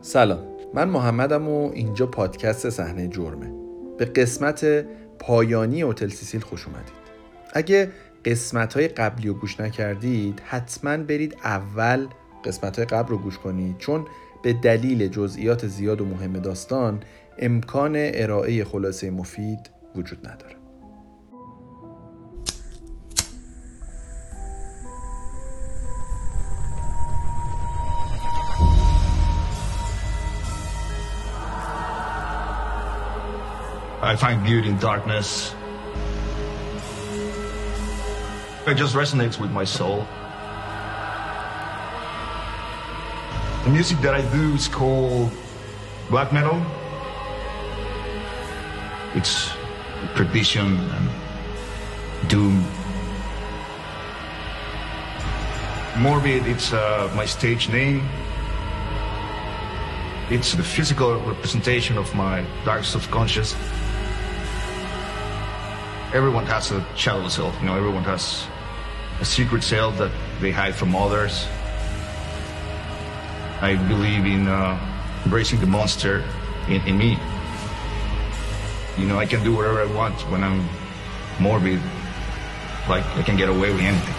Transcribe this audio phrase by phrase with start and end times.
[0.00, 0.38] سلام
[0.74, 3.52] من محمدم و اینجا پادکست صحنه جرمه.
[3.98, 4.64] به قسمت
[5.18, 6.92] پایانی هتل سیسیل خوش اومدید.
[7.52, 7.90] اگه
[8.24, 12.06] قسمت های قبلی رو گوش نکردید حتما برید اول
[12.44, 14.06] قسمت های قبل رو گوش کنید چون
[14.42, 17.00] به دلیل جزئیات زیاد و مهم داستان
[17.38, 20.61] امکان ارائه خلاصه مفید وجود نداره.
[34.12, 35.54] I find beauty in darkness.
[38.66, 40.06] It just resonates with my soul.
[43.64, 45.30] The music that I do is called
[46.10, 46.60] black metal.
[49.14, 49.50] It's
[50.14, 52.62] perdition and doom.
[55.96, 58.06] Morbid, it's uh, my stage name.
[60.28, 63.56] It's the physical representation of my dark subconscious.
[66.14, 68.46] Everyone has a shadow self, you know, everyone has
[69.20, 70.10] a secret self that
[70.42, 71.46] they hide from others.
[73.62, 74.76] I believe in uh,
[75.24, 76.22] embracing the monster
[76.68, 77.18] in, in me.
[78.98, 80.68] You know, I can do whatever I want when I'm
[81.40, 81.80] morbid.
[82.90, 84.14] Like, I can get away with anything.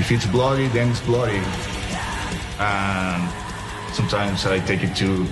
[0.00, 1.42] If it's bloody, then it's bloody.
[2.58, 3.28] And
[3.92, 5.26] sometimes I take it too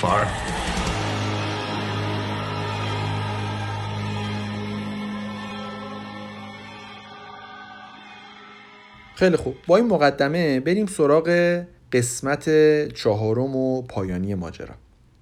[0.00, 0.24] far.
[9.14, 9.54] خیلی خوب.
[9.66, 11.62] با این مقدمه بریم سراغ
[11.92, 12.48] قسمت
[12.94, 14.74] چهارم و پایانی ماجرا.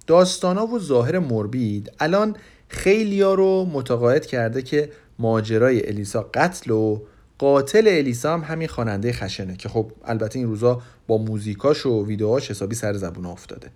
[0.07, 2.35] داستانا و ظاهر مربید الان
[2.67, 7.01] خیلیا رو متقاعد کرده که ماجرای الیسا قتل و
[7.37, 12.51] قاتل الیسا هم همین خواننده خشنه که خب البته این روزا با موزیکاش و ویدیوهاش
[12.51, 13.69] حسابی سر زبون افتاده.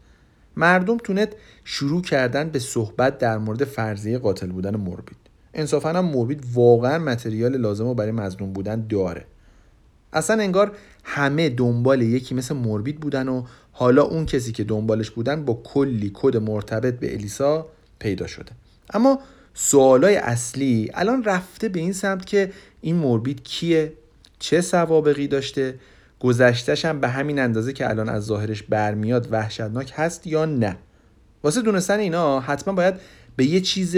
[0.56, 1.34] مردم تونت
[1.64, 5.18] شروع کردن به صحبت در مورد فرضیه قاتل بودن مربید.
[5.54, 9.26] انصافا هم مربید واقعا متریال لازم رو برای مظلوم بودن داره.
[10.14, 10.72] اصلا انگار
[11.04, 16.12] همه دنبال یکی مثل مربید بودن و حالا اون کسی که دنبالش بودن با کلی
[16.14, 17.68] کد مرتبط به الیسا
[18.00, 18.52] پیدا شده.
[18.94, 19.20] اما
[19.54, 22.52] سوالای اصلی الان رفته به این سمت که
[22.82, 23.94] این مربید کیه؟
[24.40, 25.80] چه سوابقی داشته؟
[26.20, 30.78] گذشتش هم به همین اندازه که الان از ظاهرش برمیاد وحشتناک هست یا نه؟
[31.44, 32.94] واسه دونستن اینا حتما باید
[33.36, 33.96] به یه چیز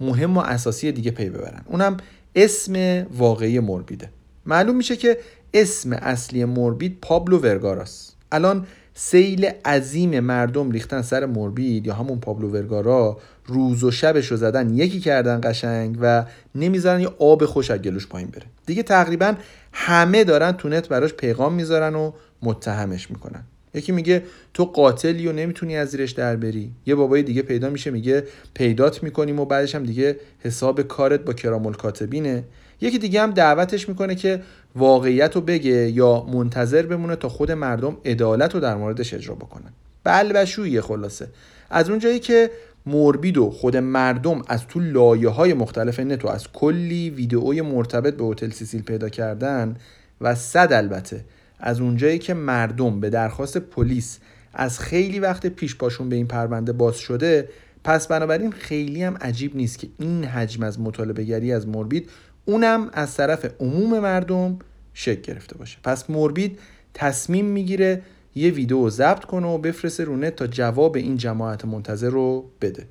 [0.00, 1.62] مهم و اساسی دیگه پی ببرن.
[1.66, 1.96] اونم
[2.34, 4.10] اسم واقعی مربیده
[4.46, 5.18] معلوم میشه که
[5.54, 12.48] اسم اصلی مربید پابلو ورگاراس الان سیل عظیم مردم ریختن سر مربید یا همون پابلو
[12.48, 16.24] ورگارا روز و شبش رو زدن یکی کردن قشنگ و
[16.54, 18.46] نمی‌ذارن یه آب خوش از گلوش پایین بره.
[18.66, 19.34] دیگه تقریبا
[19.72, 22.12] همه دارن تو نت براش پیغام می‌ذارن و
[22.42, 23.42] متهمش می‌کنن.
[23.74, 24.22] یکی میگه
[24.54, 26.70] تو قاتلی و نمی‌تونی از زیرش در بری.
[26.86, 28.24] یه بابای دیگه پیدا میشه میگه
[28.54, 32.44] پیدات می‌کنیم و بعدش هم دیگه حساب کارت با کرامل کاتبینه
[32.80, 34.42] یکی دیگه هم دعوتش می‌کنه که
[34.76, 39.72] واقعیت رو بگه یا منتظر بمونه تا خود مردم عدالت رو در موردش اجرا بکنن.
[40.04, 41.28] بل بشویه خلاصه.
[41.70, 42.50] از اونجایی که
[42.86, 48.14] موربید و خود مردم از تو لایه های مختلف نت و از کلی ویدئوی مرتبط
[48.14, 49.76] به هتل سیسیل پیدا کردن
[50.20, 51.24] و صد البته
[51.58, 54.18] از اونجایی که مردم به درخواست پلیس
[54.54, 57.48] از خیلی وقت پیش پاشون به این پرونده باز شده
[57.84, 62.10] پس بنابراین خیلی هم عجیب نیست که این حجم از مطالبه گری از مربید
[62.44, 64.58] اونم از طرف عموم مردم
[64.94, 65.78] شک گرفته باشه.
[65.84, 66.58] پس مربید
[66.94, 68.02] تصمیم می‌گیره
[68.34, 72.86] یه ویدیو ضبط کنه و بفرسته رو تا جواب این جماعت منتظر رو بده.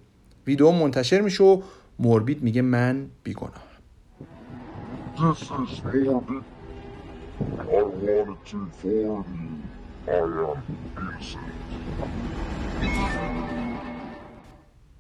[0.48, 1.62] ویدیو منتشر میشه و
[2.00, 3.70] مربید میگه من بیگناهم.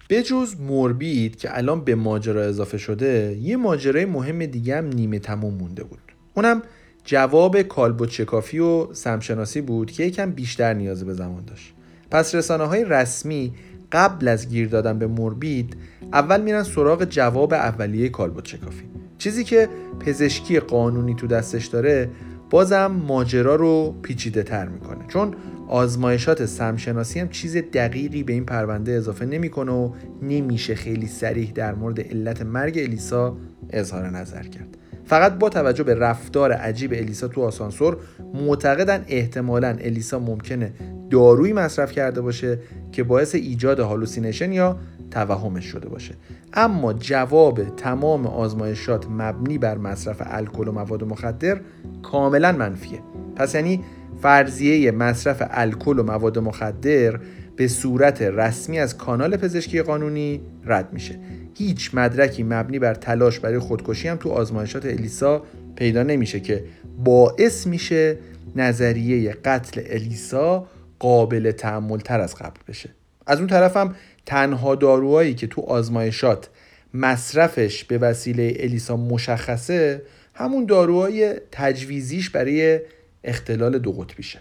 [0.10, 5.20] به جز مربید که الان به ماجرا اضافه شده یه ماجرای مهم دیگه هم نیمه
[5.20, 6.00] تموم مونده بود.
[6.34, 6.62] اونم
[7.06, 11.74] جواب کالبوت و سمشناسی بود که یکم بیشتر نیاز به زمان داشت.
[12.12, 13.54] پس رسانه های رسمی
[13.92, 15.78] قبل از گیر دادن به مربید
[16.14, 18.84] اول میرن سراغ جواب اولیه کالبوت شکافی
[19.18, 19.70] چیزی که
[20.00, 22.10] پزشکی قانونی تو دستش داره
[22.50, 25.08] بازم ماجرا رو پیچیده تر می‌کنه.
[25.08, 25.36] چون
[25.70, 31.76] آزمایشات سمشناسی هم چیز دقیقی به این پرونده اضافه نمی‌کنه و نمیشه خیلی سریح در
[31.76, 33.38] مورد علت مرگ الیسا
[33.70, 34.78] اظهار نظر کرد.
[35.06, 37.98] فقط با توجه به رفتار عجیب الیسا تو آسانسور
[38.34, 40.74] معتقدن احتمالا الیسا ممکنه
[41.10, 42.60] دارویی مصرف کرده باشه
[42.92, 44.78] که باعث ایجاد هالوسینیشن یا
[45.12, 46.16] توهمش شده باشه.
[46.54, 51.62] اما جواب تمام آزمایشات مبنی بر مصرف الکل و مواد مخدر
[52.04, 53.00] کاملا منفیه.
[53.36, 53.84] پس یعنی
[54.22, 57.20] فرضیه مصرف الکل و مواد مخدر
[57.56, 61.20] به صورت رسمی از کانال پزشکی قانونی رد میشه.
[61.54, 65.44] هیچ مدرکی مبنی بر تلاش برای خودکشی هم تو آزمایشات الیسا
[65.76, 66.64] پیدا نمیشه که
[67.04, 68.18] باعث میشه
[68.56, 70.68] نظریه قتل الیسا
[71.00, 72.90] قابل تعمل تر از قبل بشه.
[73.28, 73.96] از اون طرف هم
[74.30, 76.50] تنها داروهایی که تو آزمایشات
[76.94, 80.02] مصرفش به وسیله الیسا مشخصه
[80.34, 82.80] همون داروهای تجویزیش برای
[83.24, 84.40] اختلال دو قطبیشه.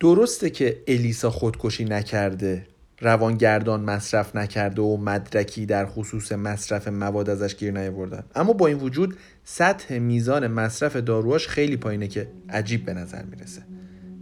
[0.00, 2.66] درسته که الیسا خودکشی نکرده
[3.00, 8.24] روانگردان مصرف نکرده و مدرکی در خصوص مصرف مواد ازش گیر نیاوردن.
[8.34, 13.62] اما با این وجود سطح میزان مصرف داروهاش خیلی پایینه که عجیب به نظر می‌رسه.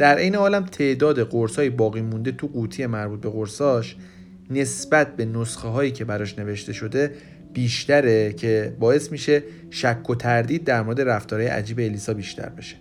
[0.00, 3.96] در عین حالم تعداد قرصای باقی مونده تو قوطی مربوط به قرصاش
[4.50, 7.14] نسبت به نسخه هایی که براش نوشته شده
[7.52, 12.76] بیشتره که باعث میشه شک و تردید در مورد رفتارهای عجیب الیسا بیشتر بشه.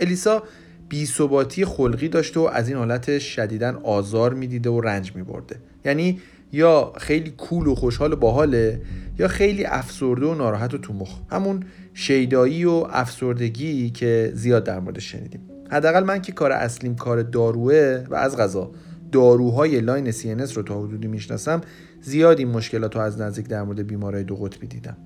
[0.00, 0.42] الیسا
[0.88, 5.56] بیثباتی خلقی داشته و از این حالت شدیدا آزار می‌دیده و رنج میبرده.
[5.84, 6.20] یعنی
[6.52, 8.82] یا خیلی کول و خوشحال و باحاله
[9.18, 11.18] یا خیلی افسرده و ناراحت و تو مخ.
[11.30, 11.64] همون
[11.94, 15.49] شیدایی و افسردگی که زیاد در موردش شنیدیم.
[15.70, 18.70] حداقل من که کار اصلیم کار داروه و از غذا
[19.12, 21.60] داروهای لاین CNS رو تا حدودی می‌شناسم
[22.02, 24.96] زیاد این مشکلات رو از نزدیک در مورد بیمارای دو قطبی دیدم.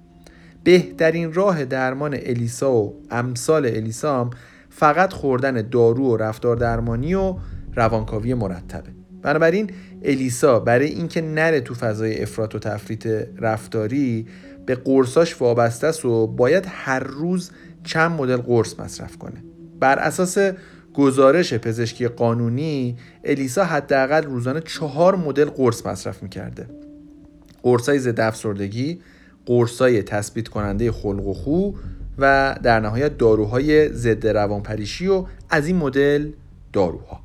[0.65, 4.31] بهترین راه درمان الیسا و امثال الیسا
[4.71, 7.35] فقط خوردن دارو و رفتار درمانی و
[7.75, 8.91] روانکاوی مرتبه.
[9.23, 9.71] بنابراین
[10.03, 13.07] الیسا برای اینکه نره تو فضای افراط و تفریط
[13.39, 14.27] رفتاری
[14.67, 17.51] به قرصاش وابسته است و باید هر روز
[17.85, 19.54] چند مدل قرص مصرف کنه.
[19.85, 20.39] بر اساس
[20.95, 26.67] گزارش پزشکی قانونی الیسا حداقل روزانه چهار مدل قرص مصرف می‌کرده.
[27.63, 29.01] قرصای ضد افسردگی
[29.47, 31.73] قرصای تثبیت کننده خلق و خو
[32.19, 36.31] و در نهایت داروهای ضد روانپریشی و از این مدل
[36.73, 37.21] داروها.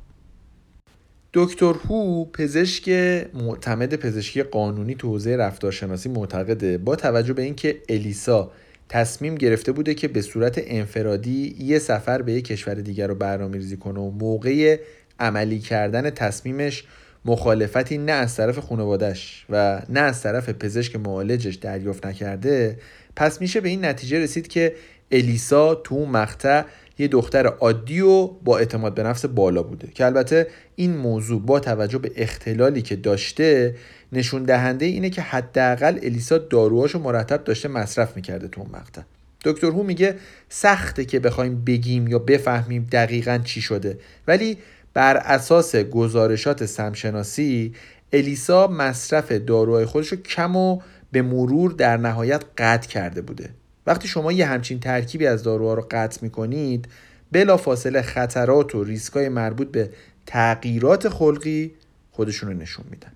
[1.34, 2.88] دکتر هو پزشک
[3.34, 8.50] معتمد پزشکی قانونی تو حوزه رفتارشناسی معتقده با توجه به اینکه الیسا
[8.90, 13.56] تصمیم گرفته بوده که به صورت انفرادی یه سفر به یه کشور دیگر رو برنامه
[13.56, 14.78] ریزی کنه و موقع
[15.20, 16.84] عملی کردن تصمیمش
[17.24, 22.78] مخالفتی نه از طرف خانوادش و نه از طرف پزشک معالجش دریافت نکرده
[23.16, 24.74] پس میشه به این نتیجه رسید که
[25.10, 26.64] الیسا تو مقطع
[27.00, 29.88] یه دختر عادی و با اعتماد به نفس بالا بوده.
[29.94, 33.74] که البته این موضوع با توجه به اختلالی که داشته
[34.12, 39.02] نشون دهنده اینه که حداقل الیسا داروهاشو مرتب داشته مصرف می‌کرده تو اون مقطع.
[39.44, 40.14] دکتر هو میگه
[40.48, 43.98] سخته که بخوایم بگیم یا بفهمیم دقیقا چی شده.
[44.26, 44.58] ولی
[44.94, 47.74] بر اساس گزارشات سمشناسی
[48.12, 50.80] الیسا مصرف داروهای خودش کم و
[51.12, 53.50] به مرور در نهایت قطع کرده بوده.
[53.90, 56.88] وقتی شما یه همچین ترکیبی از داروها رو قطع می‌کنید
[57.32, 59.90] بلا فاصله خطرات و ریسکای مربوط به
[60.26, 61.74] تغییرات خلقی
[62.10, 63.12] خودشون رو نشون میدن.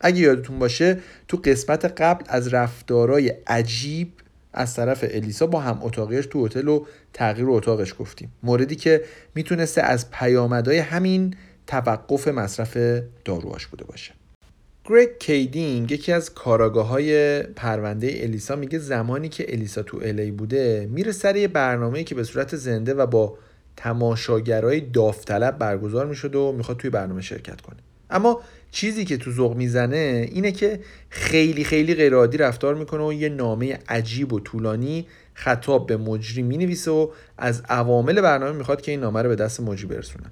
[0.00, 0.98] اگه یادتون باشه
[1.28, 4.12] تو قسمت قبل از رفتارای عجیب
[4.52, 8.32] از طرف الیسا با هم اتاقیش تو هتل و تغییر اتاقش گفتیم.
[8.42, 9.04] موردی که
[9.34, 11.34] می‌تونسته از پیامدهای همین
[11.66, 12.76] توقف مصرف
[13.24, 14.17] داروهاش بوده باشه.
[14.90, 20.88] گریگ کیدینگ یکی از کاراگاه های پرونده الیسا میگه زمانی که الیسا تو الی بوده
[20.90, 23.38] میره سر یه برنامه که به صورت زنده و با
[23.76, 27.76] تماشاگرای داوطلب برگزار می‌شد و می‌خواد توی برنامه شرکت کنه.
[28.10, 28.40] اما
[28.70, 33.78] چیزی که تو ذوق می‌زنه اینه که خیلی خیلی غیرعادی رفتار می‌کنه و یه نامه
[33.88, 39.22] عجیب و طولانی خطاب به مجری می‌نویسه و از عوامل برنامه می‌خواد که این نامه
[39.22, 40.30] رو به دست مجری برسونن.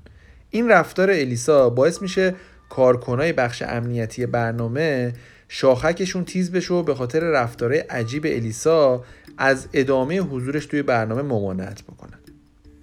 [0.50, 2.34] این رفتار الیسا باعث میشه
[2.68, 5.12] کارکنای بخش امنیتی برنامه
[5.49, 9.04] شاخکشون تیز بشه و به خاطر رفتارهای عجیب الیسا
[9.38, 12.18] از ادامه حضورش توی برنامه ممانعت بکنن.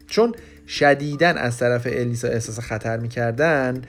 [0.08, 0.36] چون
[0.68, 3.82] شدیدن از طرف الیسا احساس خطر می‌کردن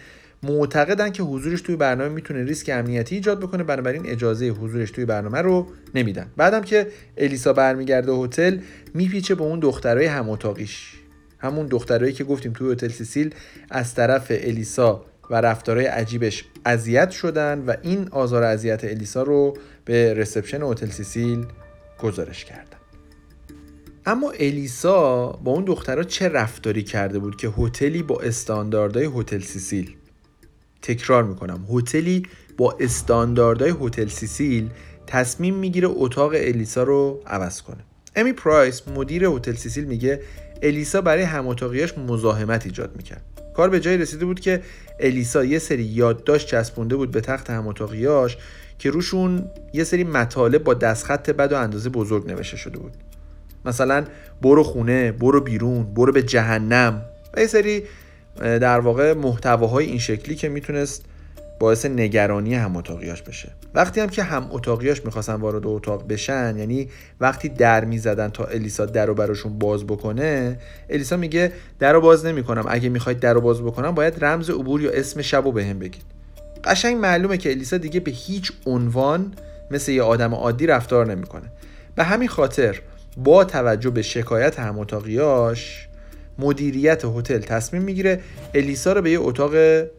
[0.43, 5.43] معتقدن که حضورش توی برنامه می‌تونه ریسک امنیتی ایجاد بکنه بنابراین اجازه حضورش توی برنامه
[5.43, 6.27] رو نمیدن.
[6.37, 6.87] بعدم که
[7.17, 8.59] الیسا برمیگرده هتل
[8.95, 10.93] میپیچه به اون دخترای هم اتاقیش
[11.39, 13.35] همون دخترایی که گفتیم توی هتل سیسیل
[13.71, 20.15] از طرف الیسا و رفتارهای عجیبش اذیت شدن و این آزار اذیت الیسا رو به
[20.15, 21.47] reception هتل سیسیل
[21.99, 22.79] گزارش کردن.
[24.07, 29.95] اما الیسا با اون دخترها چه رفتاری کرده بود که هتلی با استانداردهای هتل سیسیل
[30.83, 32.23] تکرار می‌کنم هتلی
[32.57, 34.71] با استانداردهای هتل سیسیل
[35.07, 37.85] تصمیم می‌گیره اتاق الیسا رو عوض کنه.
[38.17, 40.21] امی پرایس مدیر هتل سیسیل میگه
[40.63, 43.34] الیسا برای هم اتاقیاش مزاحمت ایجاد می‌کرد.
[43.55, 44.63] کار به جایی رسیده بود که
[45.01, 48.37] الیسا یه سری یادداشت چسبونده بود به تخت هم اتاقیاش
[48.79, 52.93] که روشون یه سری مطالب با دستخط بد و اندازه بزرگ نوشته شده بود.
[53.65, 54.05] مثلا
[54.43, 57.03] برو خونه برو بیرون برو به جهنم
[57.37, 57.83] و یه سری
[58.41, 61.05] در واقع محتواهای این شکلی که می‌تونست
[61.65, 63.49] باعث نگرانی هم اتاقیاش بشه.
[63.75, 66.89] وقتی هم که هم اتاقیاش می‌خواستن وارد اتاق بشن یعنی
[67.21, 70.59] وقتی در می‌زدن تا الیسا در رو براشون باز بکنه
[70.91, 72.65] الیسا میگه در رو باز نمی‌کنم.
[72.69, 75.79] اگه می‌خواید در رو باز بکنم باید رمز عبور یا اسم شب رو به هم
[75.79, 76.03] بگید.
[76.65, 79.35] قشنگ معلومه که الیسا دیگه به هیچ عنوان
[79.71, 81.53] مثل یه آدم عادی رفتار نمی‌کنه.
[81.95, 82.81] به همین خاطر
[83.17, 85.89] با توجه به شکایت هم اتاقیاش
[86.39, 88.21] مدیریت هتل تصمیم می‌گیره
[88.55, 89.53] الیسا رو به یه اتاق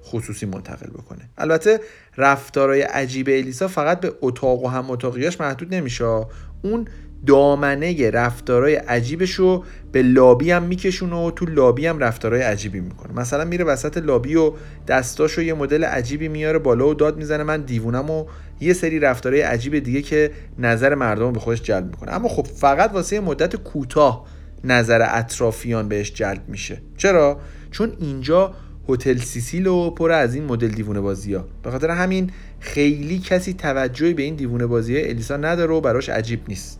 [0.03, 1.29] خصوصی منتقل بکنه.
[1.37, 1.79] البته
[2.17, 6.25] رفتارای عجیب الیسا فقط به اتاق و هم اتاقیاش محدود نمیشه.
[6.61, 6.87] اون
[7.27, 13.13] دامنه رفتارای عجیبش رو به لابی هم میکشونه و تو لابی هم رفتارای عجیبی می‌کنه.
[13.13, 14.53] مثلا میره وسط لابی و
[14.87, 17.43] دستاشو یه مدل عجیبی میاره بالا و داد می‌زنه.
[17.43, 18.25] من دیوونم و
[18.59, 22.13] یه سری رفتارای عجیب دیگه که نظر مردم رو به خودش جلب می‌کنه.
[22.13, 24.25] اما خب فقط واسه مدت کوتاه
[24.63, 26.81] نظر اطرافیان بهش جلب میشه.
[26.97, 27.39] چرا؟
[27.71, 28.53] چون اینجا
[28.89, 33.53] هتل سیسیل و پر از این مدل دیوونه بازی ها به خاطر همین خیلی کسی
[33.53, 36.79] توجهی به این دیوونه بازی الیسا نداره و براش عجیب نیست.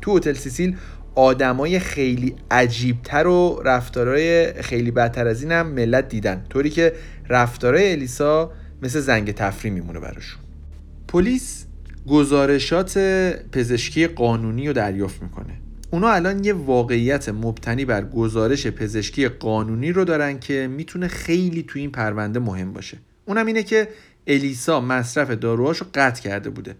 [0.00, 0.76] تو هتل سیسیل
[1.14, 6.44] آدمای خیلی عجیبتر و رفتارهای خیلی بدتر از این هم ملت دیدن.
[6.50, 6.92] طوری که
[7.28, 8.52] رفتارهای الیسا
[8.82, 10.40] مثل زنگ تفریح میمونه براشون.
[11.08, 11.66] پلیس
[12.08, 12.98] گزارشات
[13.52, 15.65] پزشکی قانونی رو دریافت می‌کنه.
[15.96, 21.78] اونا الان یه واقعیت مبتنی بر گزارش پزشکی قانونی رو دارن که می‌تونه خیلی تو
[21.78, 22.98] این پرونده مهم باشه.
[23.24, 23.88] اونم اینه که
[24.26, 26.74] الیسا مصرف داروهاش رو قطع کرده بوده.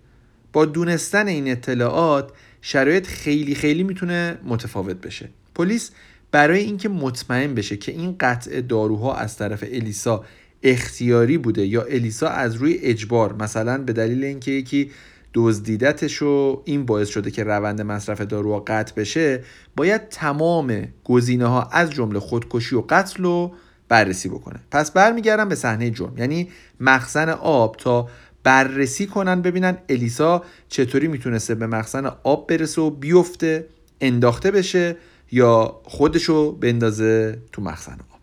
[0.53, 5.29] با دونستن این اطلاعات شرایط خیلی خیلی می‌تونه متفاوت بشه.
[5.55, 5.91] پلیس
[6.31, 10.25] برای اینکه مطمئن بشه که این قطع داروها از طرف الیسا
[10.63, 14.91] اختیاری بوده یا الیسا از روی اجبار مثلا به دلیل اینکه یکی
[15.37, 19.43] دزدیدتش و این باعث شده که روند مصرف داروها قطع بشه
[19.77, 23.55] باید تمام گزینه ها از جمله خودکشی و قتل رو
[23.89, 24.61] بررسی بکنه.
[24.71, 26.19] پس برمیگردم به صحنه جرم.
[26.19, 26.49] یعنی
[26.81, 28.09] مخزن آب تا
[28.43, 33.67] بررسی کنن ببینن الیسا چطوری می‌تونسته به مخزن آب برسه و بیفته
[34.01, 34.97] انداخته بشه
[35.33, 38.21] یا خودشو بندازه تو مخزن آب.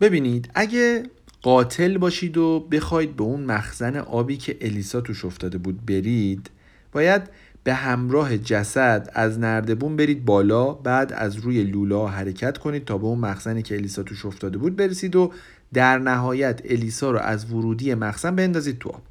[0.00, 1.02] ببینید اگه
[1.42, 6.50] قاتل باشید و بخواید به اون مخزن آبی که الیسا توش افتاده بود برید
[6.92, 7.22] باید
[7.64, 13.04] به همراه جسد از نردبون برید بالا بعد از روی لولا حرکت کنید تا به
[13.04, 15.32] اون مخزنی که الیسا توش افتاده بود برسید و
[15.72, 19.02] در نهایت الیسا رو از ورودی مخزن بندازید تو آب.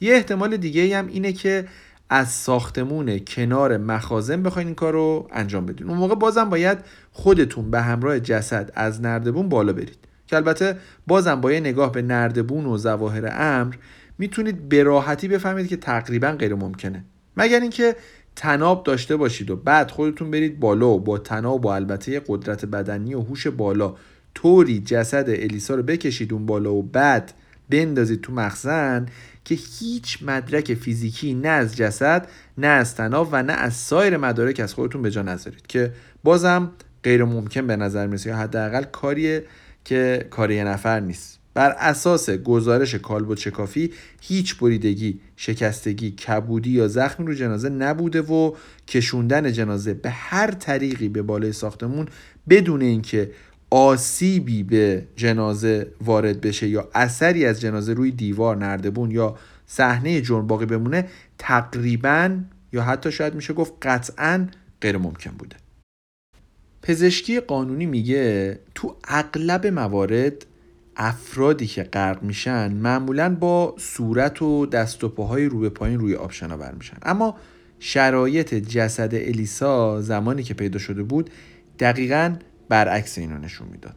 [0.00, 1.68] یه احتمال دیگه هم اینه که
[2.10, 5.88] از ساختمون کنار مخازن بخواین این کار رو انجام بدین.
[5.88, 6.78] اون موقع بازم باید
[7.12, 9.98] خودتون به همراه جسد از نردبون بالا برید.
[10.26, 10.76] که البته
[11.06, 13.74] بازم با یه نگاه به نردبون و زواهر امر
[14.18, 17.04] می‌تونید به راحتی بفهمید که تقریبا غیر ممکنه
[17.36, 17.96] مگر اینکه
[18.36, 23.14] تناب داشته باشید و بعد خودتون برید بالا و با تناب و البته قدرت بدنی
[23.14, 23.94] و هوش بالا
[24.34, 27.32] طوری جسد الیسا رو بکشید اون بالا و بعد
[27.70, 29.06] بندازید تو مخزن
[29.44, 32.28] که هیچ مدرک فیزیکی نه از جسد
[32.58, 35.66] نه از تناب و نه از سایر مدارک از خودتون به جا نذارید.
[35.66, 35.92] که
[36.24, 36.70] بازم
[37.02, 39.44] غیر ممکن به نظر می‌رسه یا حداقل کاریه
[39.84, 41.38] که کار یه نفر نیست.
[41.54, 48.52] بر اساس گزارش کالبد شکافی هیچ بریدگی، شکستگی، کبودی یا زخمی رو جنازه نبوده و
[48.88, 52.08] کشوندن جنازه به هر طریقی به بالای ساختمون
[52.48, 53.30] بدون اینکه
[53.70, 59.36] آسیبی به جنازه وارد بشه یا اثری از جنازه روی دیوار نردبون یا
[59.66, 62.38] صحنه جرم باقی بمونه تقریبا
[62.72, 64.48] یا حتی شاید میشه گفت قطعا
[64.80, 65.56] غیر ممکن بوده.
[66.84, 70.46] پزشکی قانونی میگه تو اغلب موارد
[70.96, 76.14] افرادی که غرق میشن معمولا با صورت و دست و پاهای رو به پایین روی
[76.14, 76.96] آب شناور میشن.
[77.02, 77.36] اما
[77.78, 81.30] شرایط جسد الیسا زمانی که پیدا شده بود
[81.78, 82.36] دقیقا
[82.68, 83.94] برعکس اینو نشون می‌داد.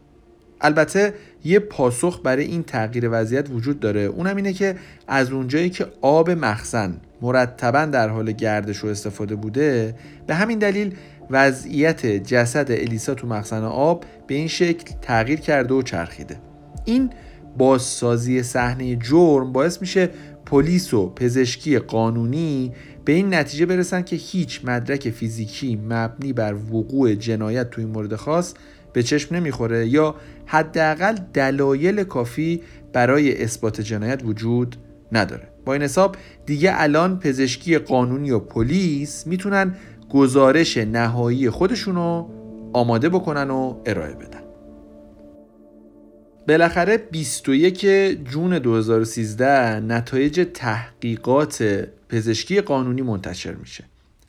[0.61, 1.13] البته
[1.43, 4.01] یه پاسخ برای این تغییر وضعیت وجود داره.
[4.01, 4.75] اونم اینه که
[5.07, 9.95] از اونجایی که آب مخزن مرتبا در حال گردش و استفاده بوده
[10.27, 10.95] به همین دلیل
[11.29, 16.39] وضعیت جسد الیسا تو مخزن آب به این شکل تغییر کرده و چرخیده.
[16.85, 17.09] این
[17.57, 20.09] بازسازی صحنه جرم باعث میشه
[20.45, 22.73] پلیس و پزشکی قانونی
[23.05, 28.15] به این نتیجه برسن که هیچ مدرک فیزیکی مبنی بر وقوع جنایت تو این مورد
[28.15, 28.53] خاص
[28.93, 30.15] به چشم نمی‌خوره یا
[30.45, 32.61] حداقل دلایل کافی
[32.93, 34.75] برای اثبات جنایت وجود
[35.11, 35.47] نداره.
[35.65, 36.15] با این حساب
[36.45, 39.75] دیگه الان پزشکی قانونی و پلیس می‌تونن
[40.09, 42.27] گزارش نهایی خودشونو
[42.73, 44.41] آماده بکنن و ارائه بدن.
[46.47, 47.85] بالاخره 21
[48.29, 53.83] جون 2013 نتایج تحقیقات پزشکی قانونی منتشر میشه.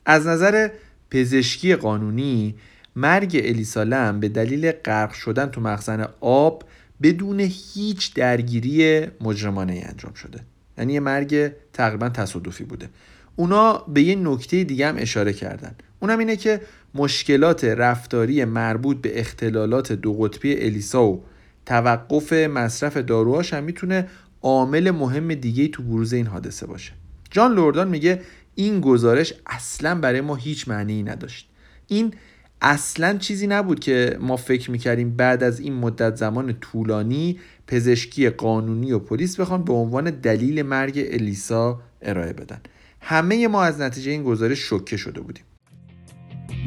[0.05, 0.69] از نظر
[1.11, 2.55] پزشکی قانونی
[2.95, 6.63] مرگ الیسالم به دلیل غرق شدن تو مخزن آب
[7.01, 10.39] بدون هیچ درگیری مجرمانه انجام شده.
[10.77, 12.89] یعنی یه مرگ تقریبا تصادفی بوده.
[13.39, 15.75] اونا به یه نکته دیگه هم اشاره کردن.
[15.99, 16.61] اونم اینه که
[16.95, 21.23] مشکلات رفتاری مربوط به اختلالات دو قطبی الیسا و
[21.65, 24.07] توقف مصرف داروهاش هم می‌تونه
[24.41, 26.91] عامل مهم دیگه تو بروز این حادثه باشه.
[27.31, 28.21] جان لوردان میگه
[28.55, 31.49] این گزارش اصلا برای ما هیچ معنی نداشت.
[31.87, 32.13] این
[32.61, 38.91] اصلا چیزی نبود که ما فکر می‌کردیم بعد از این مدت زمان طولانی پزشکی قانونی
[38.91, 42.59] و پلیس بخوان به عنوان دلیل مرگ الیسا ارائه بدن.
[43.00, 45.44] همه ما از نتیجه این گزارش شوکه شده بودیم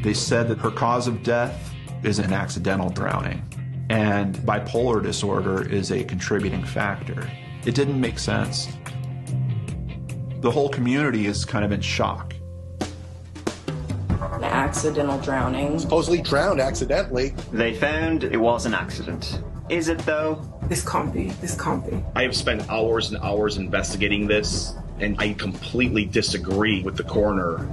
[0.04, 1.58] They said that her cause of death
[2.04, 3.42] is an accidental drowning
[3.90, 7.30] and bipolar disorder is a contributing factor.
[7.66, 8.68] It didn't make sense.
[10.42, 12.36] The whole community is kind of in shock.
[14.10, 15.80] An accidental drowning.
[15.80, 17.30] supposedly drowned accidentally.
[17.52, 19.42] They found it was an accident.
[19.70, 20.42] Is it though?
[20.64, 21.30] This can't be.
[21.42, 22.04] This can't be.
[22.16, 27.68] I have spent hours and hours investigating this, and I completely disagree with the coroner.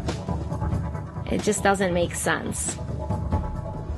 [1.31, 2.77] It just doesn't make sense.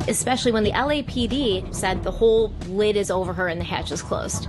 [0.08, 4.02] Especially when the LAPD said the whole lid is over her and the hatch is
[4.02, 4.48] closed.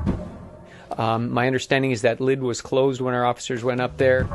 [0.97, 4.27] Um, my understanding is that lid was closed when our officers went up there.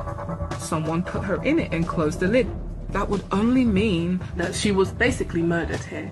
[0.58, 2.46] Someone put her in it and closed the lid.
[2.90, 6.10] That would only mean that she was basically murdered here.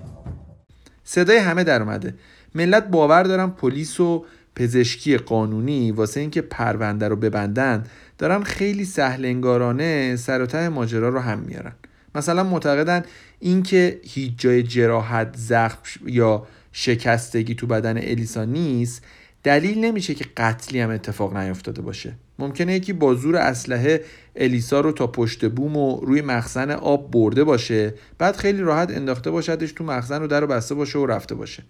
[1.03, 2.13] صدای همه در اومده
[2.55, 4.25] ملت باور دارن پلیس و
[4.56, 7.84] پزشکی قانونی واسه اینکه پرونده رو ببندن
[8.18, 11.72] دارن خیلی سهل انگارانه سر و ته ماجرا رو هم میارن.
[12.14, 13.02] مثلا معتقدن
[13.40, 19.04] اینکه هیچ جای جراحت زخم یا شکستگی تو بدن الیسا نیست
[19.42, 22.12] دلیل نمیشه که قتلی هم اتفاق نیفتاده باشه.
[22.38, 24.04] ممکنه یکی با زور اسلحه
[24.36, 29.30] الیسا رو تا پشت بوم و روی مخزن آب برده باشه بعد خیلی راحت انداخته
[29.30, 31.62] باشدش تو مخزن رو در رو بسته باشه و رفته باشه.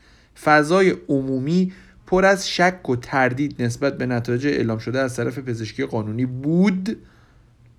[0.45, 1.73] فضای عمومی
[2.07, 6.99] پر از شک و تردید نسبت به نتایج اعلام شده از طرف پزشکی قانونی بود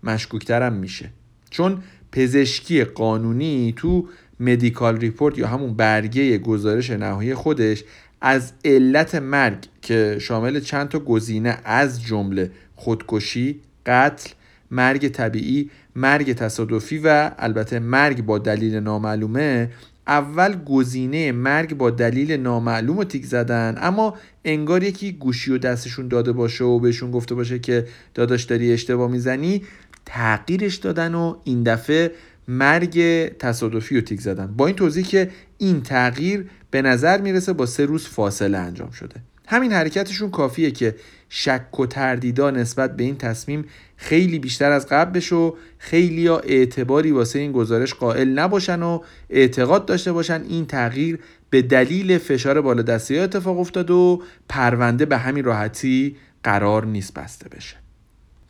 [0.03, 1.09] مشکوکترم میشه.
[1.49, 4.07] چون پزشکی قانونی تو
[4.39, 7.83] مدیکال ریپورت یا همون برگه گزارش نهایی خودش
[8.21, 14.29] از علت مرگ که شامل چند تا گزینه از جمله خودکشی، قتل،
[14.71, 19.69] مرگ طبیعی، مرگ تصادفی و البته مرگ با دلیل نامعلومه
[20.07, 26.07] اول گزینه مرگ با دلیل نامعلوم رو تیک زدن اما انگار یکی گوشی و دستشون
[26.07, 29.63] داده باشه و بهشون گفته باشه که داداش داری اشتباه می‌زنی
[30.05, 32.11] تغییرش دادن و این دفعه
[32.47, 32.99] مرگ
[33.39, 34.47] تصادفی رو تیک زدن.
[34.47, 39.15] با این توضیح که این تغییر به نظر می‌رسه با سه روز فاصله انجام شده.
[39.47, 40.95] همین حرکتشون کافیه که
[41.29, 43.65] شک و تردیدا نسبت به این تصمیم
[43.97, 48.99] خیلی بیشتر از قبل بشه و خیلی ها اعتباری واسه این گزارش قائل نباشن و
[49.29, 55.05] اعتقاد داشته باشن این تغییر به دلیل فشار بالا دستی ها اتفاق افتاد و پرونده
[55.05, 57.75] به همین راحتی قرار نیست بسته بشه.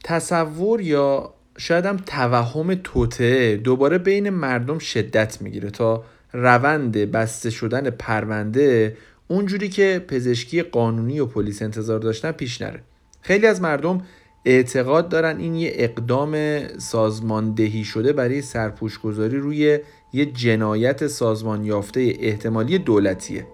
[0.04, 7.90] تصور یا شاید هم توهم توته دوباره بین مردم شدت می‌گیره تا روند بسته شدن
[7.90, 12.84] پرونده اونجوری که پزشکی قانونی و پلیس انتظار داشتن پیش نره.
[13.22, 14.02] خیلی از مردم
[14.46, 19.80] اعتقاد دارن این یه اقدام سازماندهی شده برای سرپوشگذاری روی
[20.14, 23.48] یه جنایت سازمان یافته احتمالی دولتیه.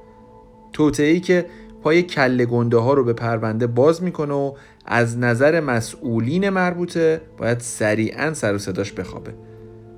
[0.74, 1.46] توطئه‌ای که
[1.84, 4.54] پای کله گنده ها رو به پرونده باز می‌کنه و
[4.86, 9.34] از نظر مسئولین مربوطه باید سریعا سر و صداش بخوابه.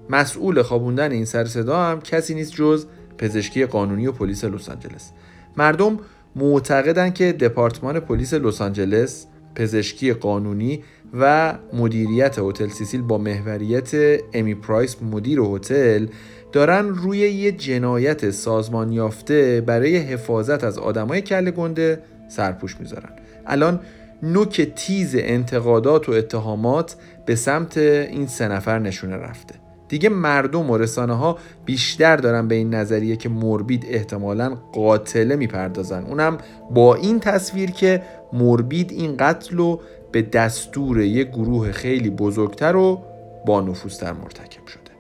[0.10, 2.86] مسئول خوابوندن این سر صدا هم کسی نیست جز
[3.18, 5.12] پزشکی قانونی و پلیس لس آنجلس.
[5.58, 6.00] مردم
[6.36, 10.84] معتقدن که دپارتمان پلیس لس آنجلس پزشکی قانونی
[11.20, 13.92] و مدیریت هتل سیسیل با محوریت
[14.34, 16.08] امی پرایس مدیر هتل
[16.52, 23.10] دارن روی یه جنایت سازمان یافته برای حفاظت از آدمای کله گنده سرپوش می‌ذارن.
[23.46, 23.80] الان
[24.24, 29.65] نوک تیز انتقادات و اتهامات به سمت این سه نفر نشونه رفته.
[29.96, 36.04] دیگه مردم و رسانه ها بیشتر دارن به این نظریه که موربید احتمالا قاتله می‌پردازن.
[36.04, 36.38] اونم
[36.72, 38.04] با این تصویر که
[38.34, 39.82] موربید این قتل رو
[40.12, 43.02] به دستور یه گروه خیلی بزرگتر و
[43.46, 44.92] با نفوذتر مرتکب شده.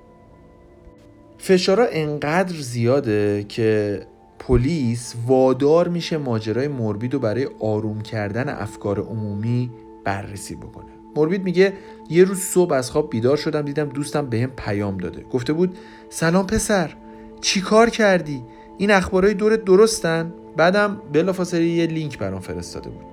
[1.37, 4.01] فشارا انقدر زیاده که
[4.39, 9.71] پلیس وادار میشه ماجرای موربید رو برای آروم کردن افکار عمومی
[10.05, 10.94] بررسی بکنه.
[11.15, 11.73] موربید میگه
[12.09, 15.21] یه روز صبح از خواب بیدار شدم دیدم دوستم بهم پیام داده.
[15.21, 15.77] گفته بود
[16.09, 16.95] سلام پسر
[17.41, 18.43] چی کار کردی؟
[18.77, 23.05] این اخبارای دورت درستن؟ بعدم بلافاصله یه لینک برام فرستاده بود.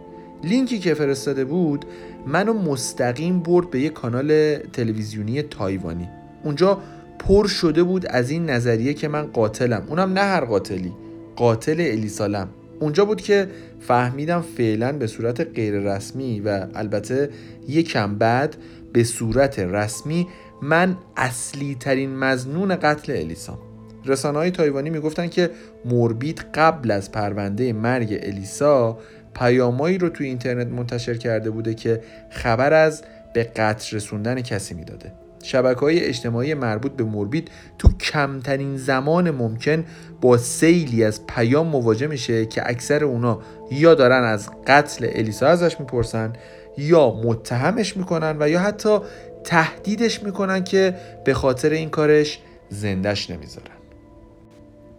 [0.44, 1.84] لینکی که فرستاده بود
[2.26, 6.08] منو مستقیم برد به یه کانال تلویزیونی تایوانی.
[6.44, 6.78] اونجا
[7.18, 9.84] پر شده بود از این نظریه که من قاتلم.
[9.88, 10.92] اونم نه هر قاتلی
[11.36, 12.48] قاتل الیسالم.
[12.82, 13.48] اونجا بود که
[13.80, 17.30] فهمیدم فعلا به صورت غیر رسمی و البته
[17.68, 18.56] یکم بعد
[18.92, 20.26] به صورت رسمی
[20.62, 23.58] من اصلی ترین مزنون قتل الیسام
[24.06, 25.50] رسانه های تایوانی می‌گفتن که
[25.84, 28.98] موربید قبل از پرونده مرگ الیسا
[29.34, 33.02] پیامایی رو توی اینترنت منتشر کرده بوده که خبر از
[33.34, 35.12] به قتل رسوندن کسی می‌داده.
[35.42, 39.84] شبکه های اجتماعی مربوط به موربید تو کمترین زمان ممکن
[40.20, 45.80] با سیلی از پیام مواجه میشه که اکثر اونا یا دارن از قتل الیسا ازش
[45.80, 46.32] می‌پرسن
[46.78, 48.98] یا متهمش می‌کنن و یا حتی
[49.44, 53.66] تهدیدش می‌کنن که به خاطر این کارش زندش نمی‌ذارن.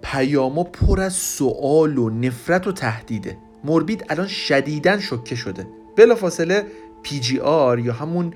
[0.01, 3.37] پیاما پر از سوال و نفرت و تهدیده.
[3.63, 5.67] موربید الان شدیدن شکه شده.
[5.97, 6.63] بلافاصله
[7.03, 8.33] پی جی آر یا همون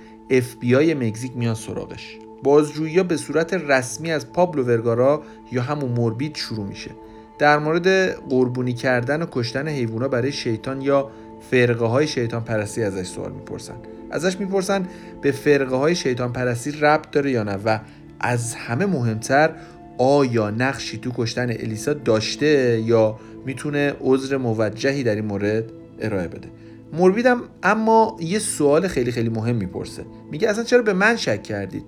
[0.78, 2.18] آی مکزیک میان سراغش.
[2.44, 6.92] بازجویی به صورت رسمی از پابلو ورگارا یا همون موربید شروع میشه.
[7.40, 11.12] در مورد قربونی کردن و کشتن حیوونا برای شیطان یا
[11.52, 13.76] فرقه های شیطان پرستی ازش سوال می‌پرسن.
[14.12, 14.88] ازش می‌پرسن
[15.22, 17.80] به فرقه های شیطان پرستی ربط داره یا نه و
[18.20, 19.56] از همه مهمتر
[19.98, 26.50] آیا نقشی تو کشتن الیسا داشته یا می‌تونه عذر موجهی در این مورد ارائه بده.
[26.94, 30.06] موربیدم اما یه سوال خیلی خیلی مهم می‌پرسه.
[30.32, 31.84] میگه اصلا چرا به من شک کردید؟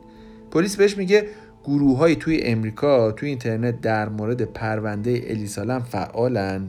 [0.51, 1.27] پلیس بهش میگه
[1.63, 6.67] گروه توی امریکا توی اینترنت در مورد پرونده الیسا لم فعالن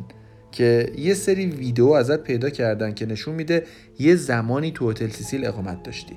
[0.53, 3.67] که یه سری ویدیو ازت پیدا کردن که نشون میده
[3.99, 6.17] یه زمانی تو هتل سیسیل اقامت داشتی.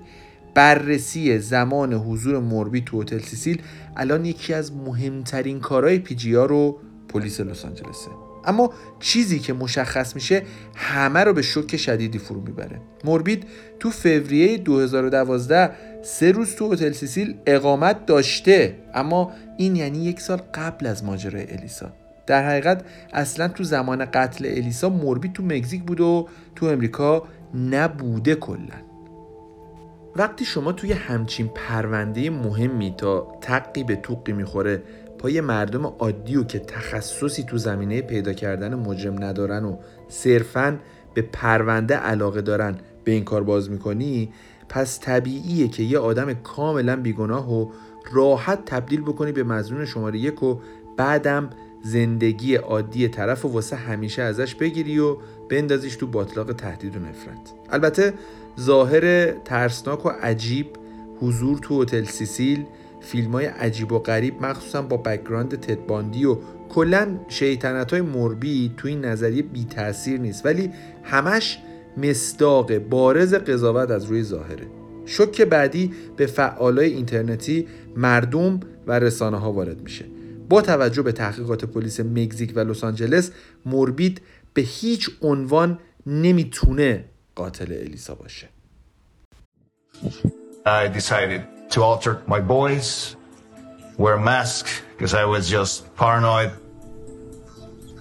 [0.54, 3.62] بررسی زمان حضور موربید تو هتل سیسیل
[3.98, 8.10] الان یکی از مهمترین کارهای پیش روی پلیس لس آنجلسه.
[8.46, 10.44] اما چیزی که مشخص میشه
[10.76, 12.82] همه رو به شوک شدیدی فرو می‌بره.
[13.04, 13.46] موربید
[13.80, 15.72] تو فوریه 2012
[16.04, 21.52] سه روز تو هتل سیسیل اقامت داشته اما این یعنی یک سال قبل از ماجرای
[21.52, 21.92] الیسا.
[22.28, 27.24] در حقیقت اصلا تو زمان قتل الیسا موربید تو مکزیک بود و تو امریکا
[27.56, 28.94] نبوده کلا.
[30.16, 34.84] وقتی شما توی همچین پرونده مهمی تا تقی به توقی می‌خوره
[35.24, 40.80] پای مردم عادی و که تخصصی تو زمینه پیدا کردن مجرم ندارن و صرفا
[41.14, 44.34] به پرونده علاقه دارن به این کار باز می‌کنی
[44.70, 47.70] پس طبیعیه که یه آدم کاملا بیگناه رو
[48.12, 50.60] راحت تبدیل بکنی به مظنون شماره یک و
[50.98, 51.50] بعدم
[51.84, 55.18] زندگی عادی طرف و واسه همیشه ازش بگیری و
[55.50, 57.54] بندازیش تو باطلاق تهدید و نفرت.
[57.70, 58.14] البته
[58.60, 60.68] ظاهر ترسناک و عجیب
[61.22, 62.66] حضور تو هتل سیسیل
[63.04, 66.38] فیلم های عجیب و غریب مخصوصا با background تد باندی و
[66.70, 70.46] کلا شیطنت های مربی تو این نظریه بی تاثیر نیست.
[70.46, 70.70] ولی
[71.04, 71.60] همش
[71.98, 74.68] مصداق بارز قضاوت از روی ظاهره.
[75.06, 80.06] شک بعدی به فعالای اینترنتی مردم و رسانه ها وارد میشه.
[80.50, 83.32] با توجه به تحقیقات پلیس مکزیک و لس آنجلس
[83.66, 84.22] موربید
[84.54, 88.50] به هیچ عنوان نمی‌تونه قاتل الیسا باشه.
[90.66, 93.16] I decided to alter my voice,
[93.98, 96.52] wear a mask, because I was just paranoid.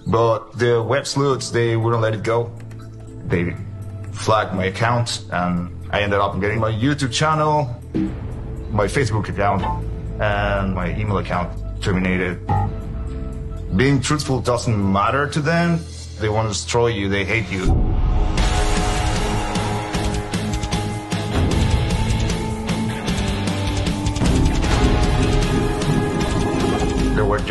[0.05, 2.51] But the web sleuths, they wouldn't let it go.
[3.25, 3.55] They
[4.11, 7.75] flagged my account, and I ended up getting my YouTube channel,
[8.69, 9.63] my Facebook account,
[10.21, 12.45] and my email account terminated.
[13.75, 15.79] Being truthful doesn't matter to them.
[16.19, 17.73] They want to destroy you, they hate you.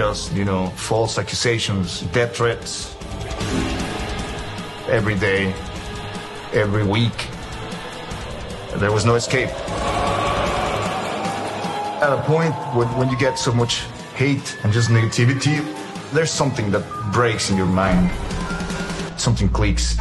[0.02, 2.96] just, you know, false accusations, death threats
[4.90, 5.54] every day,
[6.54, 7.28] every week.
[8.78, 9.50] There was no escape.
[12.02, 13.82] At a point when, when you get so much
[14.16, 15.62] hate and just negativity,
[16.12, 18.10] there's something that breaks in your mind.
[19.20, 19.98] Something clicks.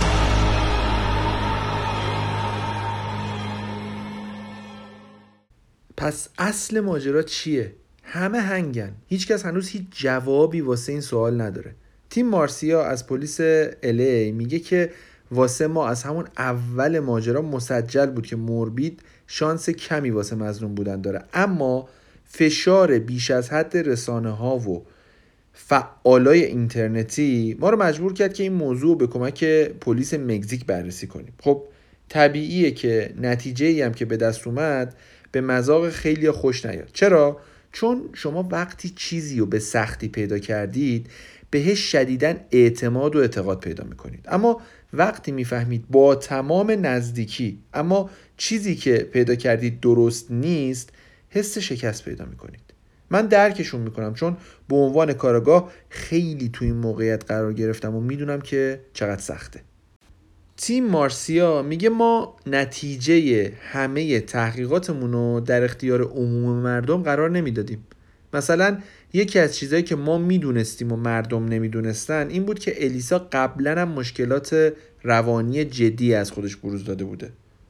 [5.97, 7.80] پس اصل ماجرا چیه؟
[8.14, 8.92] همه هنگن.
[9.08, 11.76] هیچکس هنوز هیچ جوابی واسه این سوال نداره.
[12.10, 13.40] تیم مارسیا از پلیس
[13.84, 14.92] الی میگه که
[15.32, 21.02] واسه ما از همون اول ماجرا مسجل بود که موربید شانس کمی واسه مظلوم بودن
[21.02, 21.24] داره.
[21.34, 21.90] اما
[22.26, 24.86] فشار بیش از حد رسانه ها و
[25.54, 29.44] فعالای اینترنتی ما رو مجبور کرد که این موضوع به کمک
[29.82, 31.34] پلیس مکزیک بررسی کنیم.
[31.44, 31.64] خب
[32.10, 34.96] طبیعیه که نتیجه ای هم که به دست اومد
[35.32, 36.90] به مذاق خیلی خوش نیاد.
[36.94, 37.38] چرا؟
[37.72, 41.08] چون شما وقتی چیزی رو به سختی پیدا کردید
[41.50, 44.26] بهش شدیدن اعتماد و اعتقاد پیدا می‌کنید.
[44.28, 44.62] اما
[44.94, 50.90] وقتی می‌فهمید با تمام نزدیکی اما چیزی که پیدا کردید درست نیست
[51.30, 52.62] حس شکست پیدا می‌کنید.
[53.10, 54.38] من درکشون می‌کنم چون
[54.70, 59.62] به عنوان کارگاه خیلی تو این موقعیت قرار گرفتم و می‌دونم که چقدر سخته.
[60.62, 67.88] تیم مارسیا میگه ما نتیجه همه تحقیقاتمون رو در اختیار عموم مردم قرار نمی‌دادیم.
[68.34, 68.78] مثلا
[69.14, 73.90] یکی از چیزهایی که ما می‌دونستیم و مردم نمی‌دونستن این بود که الیسا قبلا هم
[73.90, 77.30] مشکلات روانی جدی از خودش بروز داده بوده.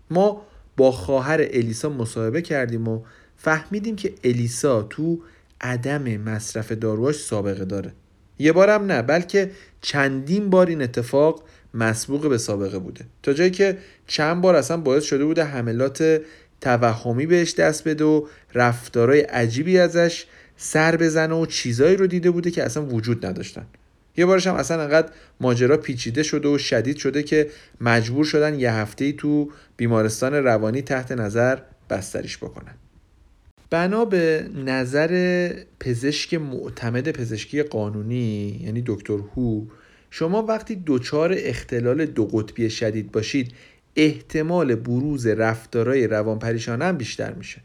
[0.10, 0.42] ما
[0.78, 3.02] با خواهر الیسا مصاحبه کردیم و
[3.38, 5.20] فهمیدیم که الیسا تو
[5.62, 7.94] عدم مصرف داروهاش سابقه داره.
[8.40, 9.52] یه بارم نه بلکه
[9.82, 11.44] چندین بار این اتفاق
[11.74, 13.06] مسبوق به سابقه بوده.
[13.24, 16.22] تا جایی که چند بار اصلا باعث شده بوده حملات
[16.62, 20.26] توهمی بهش دست بده و رفتارهای عجیبی ازش
[20.58, 23.66] سر بزنه و چیزایی رو دیده بوده که اصلا وجود نداشتن.
[24.18, 27.50] یه بارش هم اصلا انقدر ماجرا پیچیده شده و شدید شده که
[27.82, 31.58] مجبور شدن یه هفته تو بیمارستان روانی تحت نظر
[31.90, 32.74] بستریش بکنن.
[33.70, 39.62] بنا به نظر پزشک معتمد پزشکی قانونی یعنی دکتر هو
[40.14, 43.54] شما وقتی دچار اختلال دو قطبی شدید باشید
[43.96, 47.62] احتمال بروز رفتارهای روانپریشانه هم بیشتر میشه.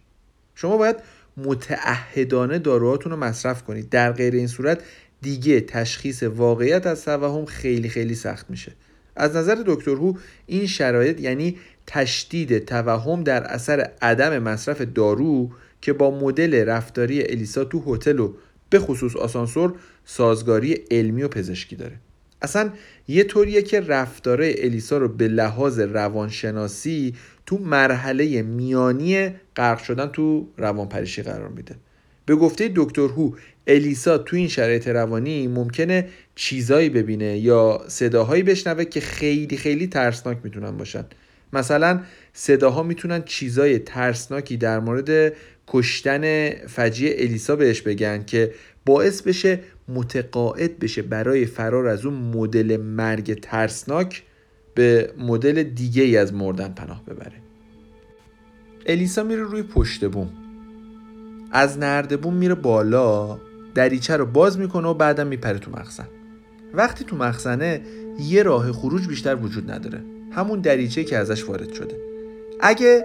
[0.54, 0.96] شما باید
[1.37, 3.88] متعهدانه داروهاتون رو مصرف کنید.
[3.88, 4.82] در غیر این صورت
[5.22, 8.72] دیگه تشخیص واقعیت از توهم خیلی خیلی سخت میشه.
[9.16, 10.14] از نظر دکتر هو
[10.46, 17.64] این شرایط یعنی تشدید توهم در اثر عدم مصرف دارو که با مدل رفتاری الیسا
[17.64, 18.35] تو هتل و
[18.70, 21.96] به خصوص آسانسور سازگاری علمی و پزشکی داره.
[22.42, 22.70] اصلا
[23.09, 27.14] یه طوریه که رفتاره الیسا رو به لحاظ روانشناسی
[27.46, 31.75] تو مرحله میانی غرق شدن تو روانپریشی قرار میده.
[32.27, 33.33] به گفته دکتر هو
[33.66, 40.38] الیسا تو این شرایط روانی ممکنه چیزایی ببینه یا صداهایی بشنوه که خیلی خیلی ترسناک
[40.44, 41.05] می‌تونن باشن.
[41.53, 42.01] مثلا
[42.33, 45.33] صداها می‌تونن چیزای ترسناکی در مورد
[45.66, 48.53] کشتن فجیع الیسا بهش بگن که
[48.87, 54.22] باعث بشه متقاعد بشه برای فرار از اون مدل مرگ ترسناک
[54.75, 57.33] به مدل دیگه ای از مردن پناه ببره.
[58.87, 60.31] الیسا میره روی پشت بوم.
[61.53, 63.38] از نردبون میره بالا
[63.75, 66.09] دریچه رو باز می‌کنه و بعدم میپره تو مخزن.
[66.75, 67.81] وقتی تو مخزنه
[68.20, 70.01] یه راه خروج بیشتر وجود نداره.
[70.33, 71.96] همون دریچه که ازش وارد شده.
[72.61, 73.05] اگه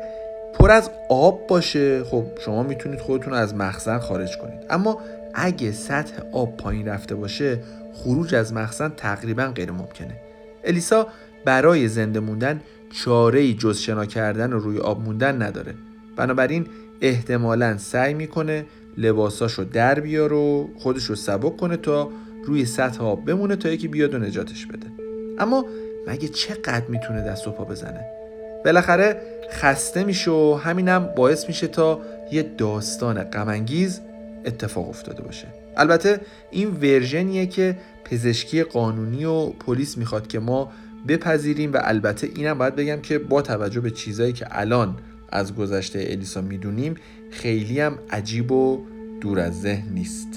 [0.53, 4.59] پر از آب باشه خب شما می‌تونید خودتون از مخزن خارج کنید.
[4.69, 5.01] اما
[5.35, 7.59] اگه سطح آب پایین رفته باشه
[7.93, 10.15] خروج از مخزن تقریبا غیر ممکنه
[10.63, 11.07] الیسا
[11.45, 12.61] برای زنده موندن
[12.93, 15.73] چاره جز شنا کردن و روی آب موندن نداره.
[16.17, 16.65] بنابراین
[17.01, 18.65] احتمالا سعی می‌کنه
[18.97, 22.09] لباساشو در بیار و خودش رو سبک کنه تا
[22.45, 24.87] روی سطح آب بمونه تا یکی بیاد و نجاتش بده.
[25.39, 25.65] اما
[26.07, 28.05] مگه چقدر می‌تونه دست و پا بزنه؟
[28.65, 34.01] بالاخره خسته میشه و همینم باعث میشه تا یه داستان غمانگیز
[34.45, 35.47] اتفاق افتاده باشه.
[35.77, 36.19] البته
[36.51, 40.71] این ورژنیه که پزشکی قانونی و پلیس می‌خواد که ما
[41.07, 44.97] بپذیریم و البته اینم باید بگم که با توجه به چیزایی که الان
[45.29, 46.95] از گذشته الیسا می‌دونیم
[47.31, 48.85] خیلی هم عجیب و
[49.21, 50.27] دور از ذهن نیست.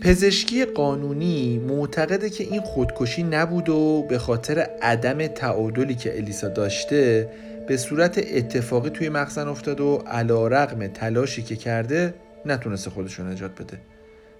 [0.00, 7.28] پزشکی قانونی معتقده که این خودکشی نبود و به خاطر عدم تعادلی که الیسا داشته
[7.68, 12.14] به صورت اتفاقی توی مخزن افتاد و علا رقم تلاشی که کرده
[12.46, 13.80] نتونسته خودش رو نجات بده.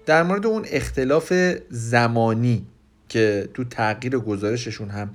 [0.05, 1.33] در مورد اون اختلاف
[1.69, 2.65] زمانی
[3.09, 5.11] که تو تغییر گزارششون هم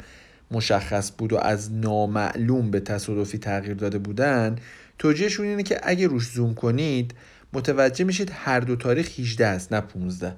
[0.50, 4.56] مشخص بود و از نامعلوم به تصادفی تغییر داده بودن
[4.98, 7.14] توجیهشون اینه که اگه روش زوم کنید
[7.52, 10.34] متوجه میشید هر دو تاریخ 18 است نه 15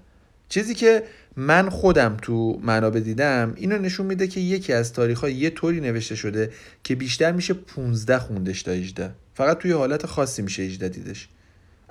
[0.49, 1.03] چیزی که
[1.37, 5.81] من خودم تو منابع دیدم اینو نشون میده که یکی از تاریخ ها یه طوری
[5.81, 6.51] نوشته شده
[6.85, 11.29] که بیشتر میشه 15 خوندش تا 18 فقط توی حالت خاصی میشه 18 دیدش.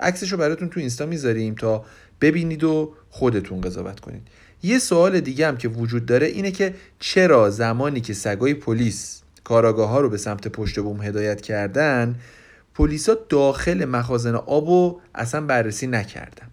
[0.00, 1.84] عکسش رو براتون تو اینستا می‌ذاریم تا
[2.20, 4.28] ببینید و خودتون قضاوت کنید.
[4.62, 9.88] یه سوال دیگه هم که وجود داره اینه که چرا زمانی که سگای پلیس کاراگاه
[9.88, 12.16] ها رو به سمت پشت بوم هدایت کردن
[12.74, 16.46] پلیسا داخل مخازن آب و اصلا بررسی نکردن؟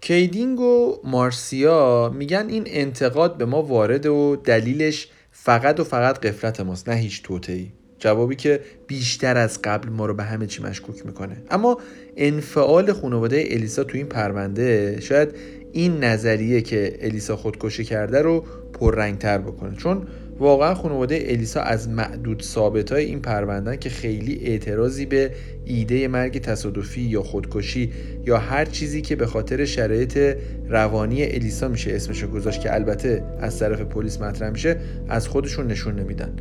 [0.00, 6.60] کیدینگ و مارسیا میگن این انتقاد به ما وارد و دلیلش فقط و فقط قفلت
[6.60, 11.06] ماست نه هیچ توتهی جوابی که بیشتر از قبل ما رو به همه چی مشکوک
[11.06, 11.36] می‌کنه.
[11.50, 11.78] اما
[12.16, 15.28] انفعال خانواده الیسا تو این پرونده شاید
[15.72, 19.76] این نظریه که الیسا خودکشی کرده رو پررنگتر بکنه.
[19.76, 20.06] چون
[20.38, 25.30] واقعا خانواده الیسا از معدود ثابت های این پروندن که خیلی اعتراضی به
[25.64, 27.92] ایده مرگ تصادفی یا خودکشی
[28.26, 30.36] یا هر چیزی که به خاطر شرایط
[30.68, 34.76] روانی الیسا میشه اسمشو گذاشت که البته از طرف پلیس مطرح میشه
[35.08, 36.32] از خودشون نشون نمیدن.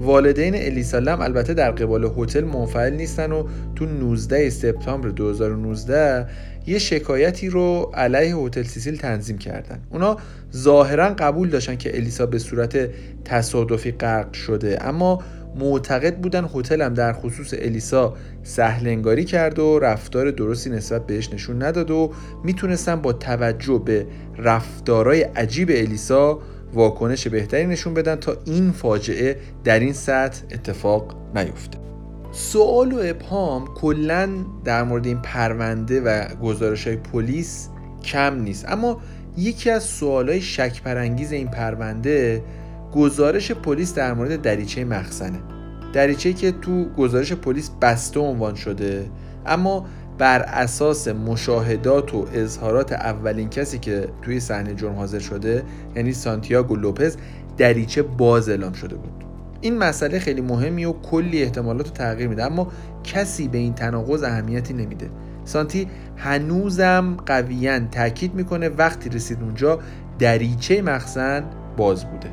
[0.00, 6.26] والدین الیسا لم البته در قبال هتل منفعل نیستن و تو 19 سپتامبر 2019
[6.66, 9.80] یه شکایتی رو علیه هتل سیسیل تنظیم کردن.
[9.90, 10.16] اونا
[10.56, 12.88] ظاهرا قبول داشتن که الیسا به صورت
[13.24, 15.22] تصادفی غرق شده اما
[15.58, 21.62] معتقد بودن هتل هم در خصوص الیسا سهلنگاری کرد و رفتار درستی نسبت بهش نشون
[21.62, 22.12] نداد و
[22.44, 24.06] می‌تونستن با توجه به
[24.38, 26.38] رفتارای عجیب الیسا
[26.74, 31.81] واکنش بهتری نشون بدن تا این فاجعه در این سطح اتفاق نیفته.
[32.32, 34.28] سوال و ابهام کلا
[34.64, 37.68] در مورد این پرونده و گزارش های پلیس
[38.04, 38.64] کم نیست.
[38.68, 39.00] اما
[39.36, 42.42] یکی از سوال های شک پرانگیز این پرونده
[42.94, 45.38] گزارش پلیس در مورد دریچه مخزنه.
[45.92, 49.10] دریچه که تو گزارش پلیس بسته عنوان شده
[49.46, 49.86] اما
[50.18, 55.62] بر اساس مشاهدات و اظهارات اولین کسی که توی صحنه جرم حاضر شده
[55.96, 57.16] یعنی سانتیاگو لوپز
[57.56, 59.31] دریچه باز اعلام شده بود.
[59.62, 62.44] این مسئله خیلی مهمی و کلی احتمالات رو تغییر میده.
[62.44, 62.68] اما
[63.04, 65.10] کسی به این تناقض اهمیتی نمیده.
[65.44, 69.78] سانتی هنوزم قویا تاکید می‌کنه وقتی رسید اونجا
[70.18, 71.44] دریچه مخزن
[71.76, 72.28] باز بوده.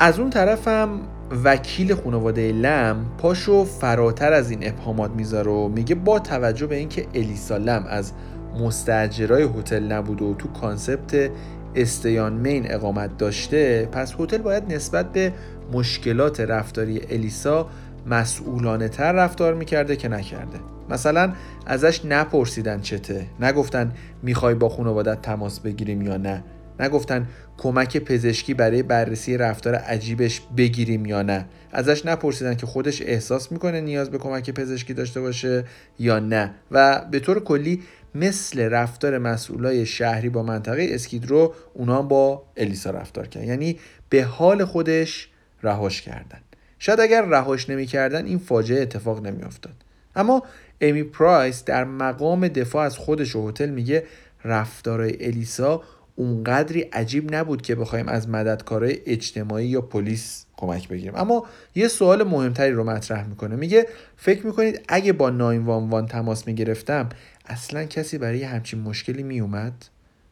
[0.00, 1.00] از اون طرفم
[1.44, 7.06] وکیل خانواده لم پاشو فراتر از این ابهامات می‌ذاره و میگه با توجه به اینکه
[7.14, 8.12] الیسا لم از
[8.60, 11.30] مستجرای هتل نبوده و تو کانسپت
[11.74, 15.32] استیان مین اقامت داشته پس هتل باید نسبت به
[15.72, 17.70] مشکلات رفتاری الیسا
[18.06, 20.58] مسئولانه تر رفتار می‌کرده که نکرده.
[20.90, 21.32] مثلا
[21.66, 23.26] ازش نپرسیدن چته.
[23.40, 26.44] نگفتن می‌خوای با خانوادت تماس بگیریم یا نه.
[26.80, 31.46] نگفتن کمک پزشکی برای بررسی رفتار عجیبش بگیریم یا نه.
[31.72, 35.64] ازش نپرسیدن که خودش احساس می‌کنه نیاز به کمک پزشکی داشته باشه
[35.98, 36.54] یا نه.
[36.70, 37.82] و به طور کلی
[38.14, 43.78] مثل رفتار مسئولای شهری با منطقه اسکیدرو اونا با الیسا رفتار کردن یعنی
[44.08, 45.28] به حال خودش
[45.62, 46.40] رهاش کردن.
[46.78, 49.74] شاید اگر رهاش نمی‌کردن این فاجعه اتفاق نمیافتاد.
[50.16, 50.42] اما
[50.80, 54.04] امی پرایس در مقام دفاع از خودش و هتل میگه
[54.44, 55.82] رفتارای الیسا
[56.16, 61.16] اونقدری عجیب نبود که بخوایم از مددکارای اجتماعی یا پلیس کمک بگیریم.
[61.16, 63.56] اما یه سوال مهمتری رو مطرح می‌کنه.
[63.56, 67.08] میگه فکر می‌کنید اگه با 911 تماس می‌گرفتم
[67.46, 69.84] اصلا کسی برای همچین مشکلی میومد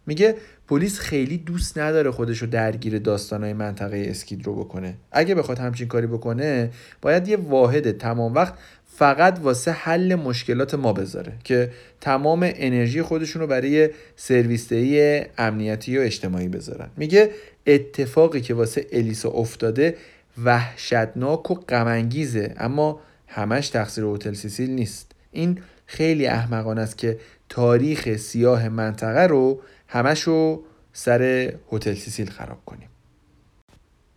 [0.07, 0.35] میگه
[0.69, 4.95] پلیس خیلی دوست نداره خودش رو درگیر داستانهای منطقه اسکید رو بکنه.
[5.13, 6.71] اگه بخواد همچین کاری بکنه
[7.03, 8.55] باید یه واحد تمام وقت
[8.97, 16.01] فقط واسه حل مشکلات ما بذاره که تمام انرژی خودشون رو برای سرویسدهی امنیتی و
[16.01, 16.89] اجتماعی بذارن.
[16.97, 17.31] میگه
[17.67, 19.97] اتفاقی که واسه الیسا افتاده
[20.45, 25.13] وحشتناک و غمانگیزه اما همش تقصیر هتل سیسیل نیست.
[25.33, 29.61] این خیلی احمقانه است که تاریخ سیاه منطقه رو
[29.97, 32.89] همشو سر هتل سیسیل خراب کنیم.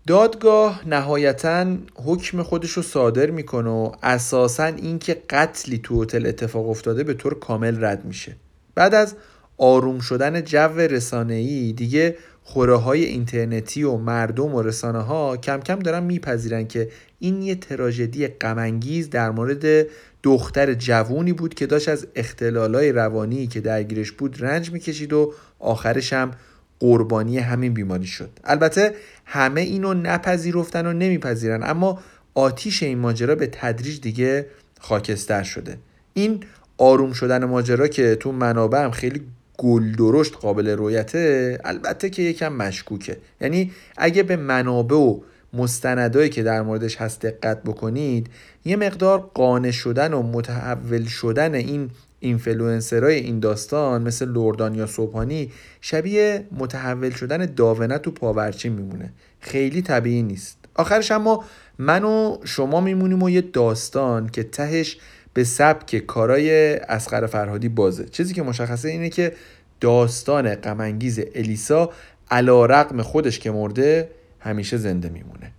[0.08, 7.04] دادگاه نهایتا حکم خودش رو صادر می‌کنه و اساسا اینکه قتلی تو هتل اتفاق افتاده
[7.04, 8.36] به طور کامل رد میشه.
[8.76, 9.16] بعد از
[9.58, 15.80] آروم شدن جو رسانه‌ای دیگه خوره های اینترنتی و مردم و رسانه ها کم کم
[15.80, 16.90] دارن میپذیرن که
[17.20, 19.88] این یه تراژدی غمانگیز در مورد
[20.24, 26.14] دختر جوونی بود که داشت از اختلالای روانی که درگیرش بود رنج می‌کشید و آخرش
[26.14, 26.32] هم
[26.80, 28.30] قربانی همین بیماری شد.
[28.44, 32.00] البته همه اینو نپذیرفتن و نمیپذیرن اما
[32.34, 34.46] آتیش این ماجرا به تدریج دیگه
[34.80, 35.78] خاکستر شده.
[36.14, 36.44] این
[36.78, 39.22] آروم شدن ماجرا که تو منابع هم خیلی
[39.58, 43.18] گل درشت قابل رویته البته که یکم مشکوکه.
[43.42, 45.20] یعنی اگه به منابع و
[45.54, 48.30] مستندایی که در موردش هست دقت بکنید
[48.66, 55.52] یه مقدار قانع شدن و متحول شدن این اینفلوئنسرای این داستان مثل لوردان یا سبحانی
[55.82, 59.14] شبیه متحول شدن داوود تو پاورچین میمونه.
[59.40, 60.58] خیلی طبیعی نیست.
[60.76, 61.44] آخرش اما
[61.78, 64.98] من و شما میمونیم و یه داستان که تهش
[65.34, 68.06] به سبک کارای اسقر فرهادی بازه.
[68.06, 69.34] چیزی که مشخصه اینه که
[69.82, 71.90] داستان غمانگیز الیسا
[72.32, 74.10] علا رقم خودش که مرده
[74.40, 75.52] همیشه زنده میمونه.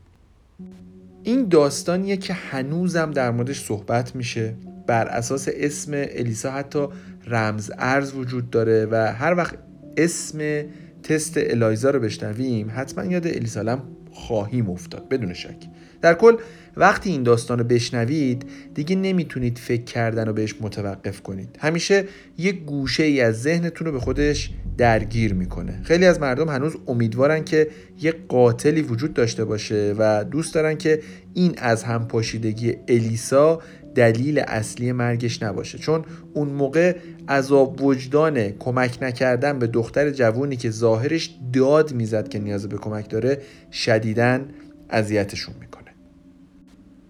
[1.22, 4.54] این داستانیه که هنوزم در موردش صحبت میشه.
[4.86, 6.86] بر اساس اسم الیسا حتی
[7.26, 9.54] رمز ارز وجود داره و هر وقت
[9.96, 10.64] اسم
[11.02, 15.08] تست الایزا رو بشنویم حتما یاد الیسالم خواهیم افتاد.
[15.08, 15.56] بدون شک.
[16.02, 16.36] در کل
[16.76, 18.44] وقتی این داستان رو بشنوید
[18.74, 21.56] دیگه نمی‌تونید فکر کردن و بهش متوقف کنید.
[21.58, 22.04] همیشه
[22.38, 24.50] یه گوشه ای از ذهنتون رو به خودش
[24.80, 25.80] درگیر می‌کنه.
[25.82, 27.68] خیلی از مردم هنوز امیدوارن که
[28.00, 31.00] یه قاتلی وجود داشته باشه و دوست دارن که
[31.34, 33.62] این از هم پاشیدگی الیسا
[33.94, 35.78] دلیل اصلی مرگش نباشه.
[35.78, 36.04] چون
[36.34, 36.96] اون موقع
[37.28, 43.10] عذاب وجدان کمک نکردن به دختر جوونی که ظاهرش داد می‌زد که نیاز به کمک
[43.10, 43.38] داره
[43.72, 44.48] شدیدن
[44.90, 45.90] اذیتشون می‌کنه.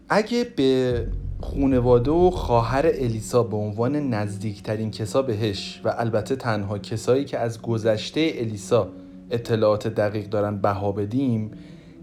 [0.08, 1.06] اگه به
[1.41, 7.62] خونواده و خواهر الیسا به عنوان نزدیکترین کسا بهش و البته تنها کسایی که از
[7.62, 8.88] گذشته الیسا
[9.30, 11.51] اطلاعات دقیق دارن بها بدیم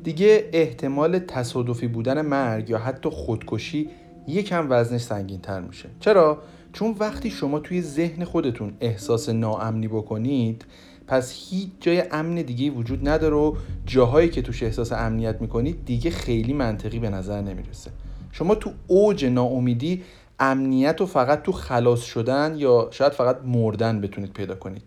[0.03, 3.89] دیگه احتمال تصادفی بودن مرگ یا حتی خودکشی
[4.27, 6.37] یکم وزنش سنگین تر میشه چرا؟
[6.73, 10.65] چون وقتی شما توی ذهن خودتون احساس ناامنی بکنید
[11.07, 16.11] پس هیچ جای امن دیگه وجود نداره و جاهایی که توش احساس امنیت می‌کنید دیگه
[16.11, 17.91] خیلی منطقی به نظر نمی‌رسه
[18.37, 20.03] شما تو اوج ناامیدی
[20.39, 24.83] امنیت و فقط تو خلاص شدن یا شاید فقط مردن بتونید پیدا کنید؟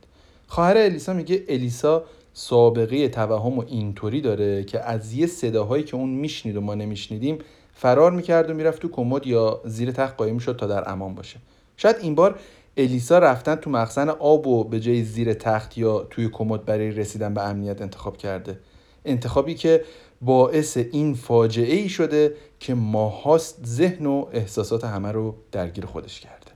[0.47, 6.09] خواهر الیسا میگه الیسا سابقه توهم و اینطوری داره که از یه صداهایی که اون
[6.09, 7.39] میشنید و ما نمیشنیدیم
[7.75, 11.39] فرار می‌کرد و می‌رفت تو کمد یا زیر تخت قایم می‌شد تا در امان باشه.
[11.77, 12.39] شاید این بار
[12.77, 17.35] الیسا رفتن تو مخزن آب و به جای زیر تخت یا توی کمد برای رسیدن
[17.35, 18.59] به امنیت انتخاب کرده.
[19.05, 19.85] انتخابی که
[20.21, 26.51] باعث این فاجعه ای شده که ماهاست ذهن و احساسات همه رو درگیر خودش کرده.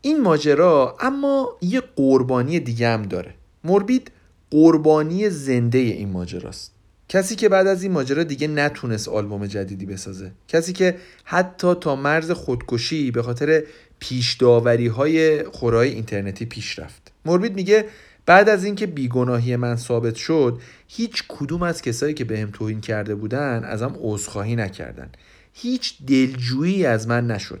[0.00, 3.34] این ماجرا اما یه قربانی دیگه هم داره.
[3.64, 4.10] موربید
[4.50, 6.74] قربانی زنده این ماجراست.
[7.08, 10.32] کسی که بعد از این ماجرا دیگه نتونست آلبوم جدیدی بسازه.
[10.48, 13.62] کسی که حتی تا مرز خودکشی به خاطر
[13.98, 17.12] پیش داوری های خورای اینترنتی پیش رفت.
[17.24, 17.84] موربید میگه
[18.26, 23.14] بعد از اینکه بیگناهی من ثابت شد هیچ کدوم از کسایی که بهم توهین کرده
[23.14, 25.08] بودن ازم عذرخواهی نکردن.
[25.52, 27.60] هیچ دلجویی از من نشد.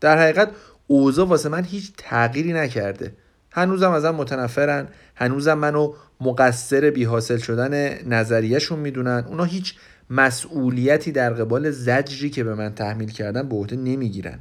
[0.00, 0.50] در حقیقت
[0.86, 3.14] اوضاع واسه من هیچ تغییری نکرده.
[3.52, 9.24] هنوزم ازم متنفرن هنوزم منو مقصر بی حاصل شدن نظریهشون می‌دونن.
[9.28, 9.74] اونا هیچ
[10.10, 14.38] مسئولیتی در قبال زجری که به من تحمیل کردن به عهده نمی‌گیرن.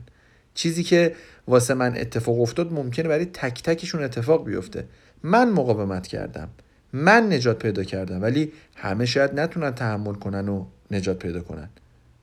[0.53, 1.15] چیزی که
[1.47, 4.85] واسه من اتفاق افتاد ممکنه برای تک تکشون اتفاق بیفته.
[5.23, 6.49] من مقاومت کردم.
[6.93, 8.21] من نجات پیدا کردم.
[8.21, 11.69] ولی همه شاید نتونن تحمل کنن و نجات پیدا کنن.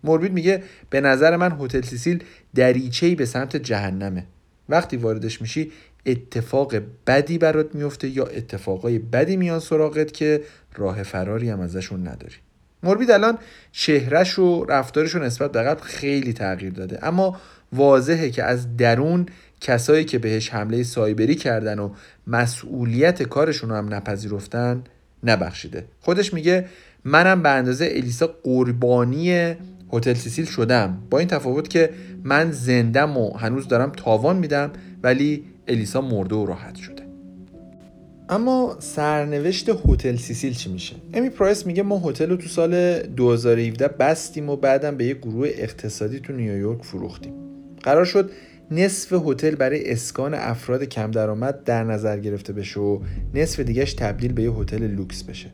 [0.05, 2.25] موربید میگه به نظر من هتل سیسیل
[2.55, 4.27] دریچه‌ای به سمت جهنمه.
[4.69, 5.73] وقتی واردش میشی
[6.07, 6.75] اتفاق
[7.07, 10.43] بدی برات میفته یا اتفاقای بدی میان سراغت که
[10.77, 12.35] راه فراری هم ازشون نداری.
[12.83, 13.39] موربید الان
[13.73, 16.99] چهرش و رفتارش رو نسبت به قبل خیلی تغییر داده.
[17.07, 17.41] اما
[17.73, 19.27] واضحه که از درون
[19.61, 21.91] کسایی که بهش حمله سایبری کردن و
[22.27, 24.83] مسئولیت کارشون رو هم نپذیرفتن
[25.25, 25.85] نبخشیده.
[26.01, 26.67] خودش میگه
[27.05, 29.55] منم به اندازه الیسا قربانی
[29.93, 30.99] هتل سیسیل شدم.
[31.11, 31.91] با این تفاوت که
[32.25, 34.71] من زندم و هنوز دارم تاوان میدم
[35.03, 37.03] ولی الیسا مرده و راحت شده.
[38.29, 43.89] اما سرنوشت هتل سیسیل چی میشه؟ امی پرایس میگه ما هتل رو تو سال 2017
[43.89, 47.50] بستیم و بعدم به یه گروه اقتصادی تو نیویورک فروختیم.
[47.83, 48.31] قرار شد
[48.71, 53.01] نصف هتل برای اسکان افراد کم درآمد در نظر گرفته بشه و
[53.35, 55.53] نصف دیگهش تبدیل به یه هتل لوکس بشه.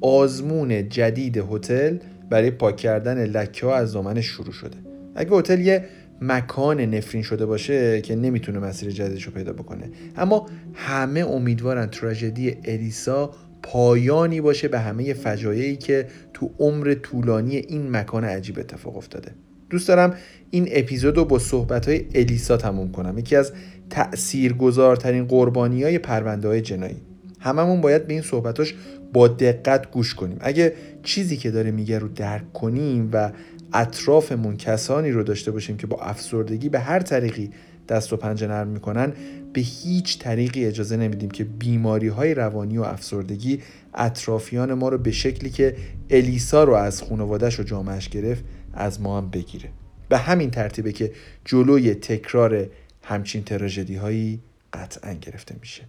[0.00, 1.96] آزمون جدید هتل
[2.30, 4.76] برای پاک کردن لکه ها از دامنش شروع شده.
[5.14, 5.84] اگه هتل یه
[6.20, 9.90] مکان نفرین شده باشه که نمی‌تونه مسیر جدیدش رو پیدا بکنه.
[10.16, 17.90] اما همه امیدوارن تراژدی الیسا پایانی باشه به همه فجایعی که تو عمر طولانی این
[17.90, 19.32] مکان عجیب اتفاق افتاده.
[19.70, 20.14] دوست دارم
[20.50, 23.18] این اپیزود رو با صحبت های الیسا تموم کنم.
[23.18, 23.52] یکی از
[23.90, 26.96] تأثیرگذارترین قربانی های پرونده های جنایی.
[27.40, 28.74] هممون باید به این صحبتاش
[29.12, 30.36] با دقت گوش کنیم.
[30.40, 33.32] اگه چیزی که داره میگه رو درک کنیم و
[33.72, 37.50] اطرافمون کسانی رو داشته باشیم که با افسردگی به هر طریقی
[37.88, 39.12] دست و پنجه نرم می‌کنن
[39.52, 43.62] به هیچ طریقی اجازه نمیدیم که بیماری های روانی و افسردگی
[43.94, 45.76] اطرافیان ما رو به شکلی که
[46.10, 48.44] الیسا رو از خانوادهش و جامعش گرفت
[48.76, 49.70] از ما هم بگیره
[50.08, 51.12] به همین ترتیبه که
[51.44, 52.66] جلوی تکرار
[53.04, 54.40] همچین تراژدی هایی
[54.72, 55.82] قطعا گرفته میشه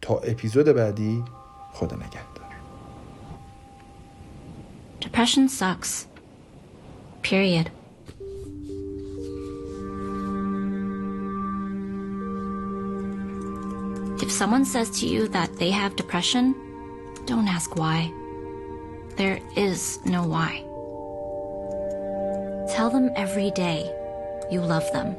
[0.00, 1.24] تا اپیزود بعدی
[1.72, 2.44] خدا نگهدار
[5.04, 6.06] Depression sucks.
[7.22, 7.70] Period.
[14.22, 16.54] If someone says to you that they have depression,
[17.26, 18.10] don't ask why.
[19.16, 20.64] There is no why.
[22.74, 23.88] Tell them every day
[24.50, 25.14] you love them.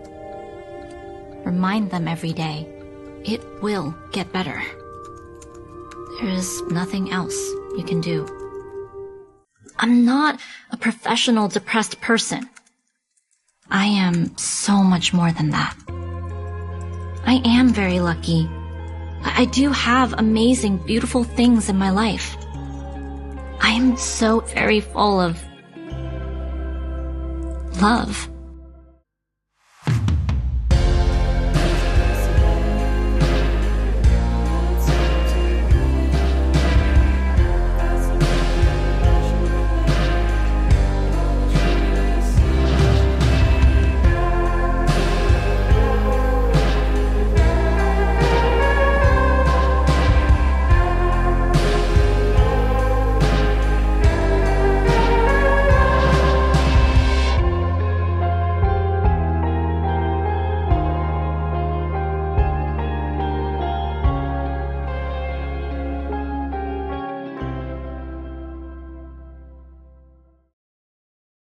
[1.46, 2.68] Remind them every day
[3.24, 4.62] it will get better.
[6.20, 7.38] There is nothing else
[7.78, 8.28] you can do.
[9.80, 10.38] I'm not
[10.72, 12.50] a professional depressed person.
[13.72, 15.78] I am so much more than that.
[17.26, 18.50] I am very lucky.
[19.24, 22.36] I do have amazing, beautiful things in my life.
[23.62, 25.42] I am so very full of
[27.82, 28.35] love.